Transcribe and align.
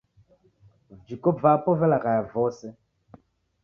Vijiko 0.95 1.29
vapo 1.43 1.69
velaghaya 1.85 2.21
vose 2.35 2.77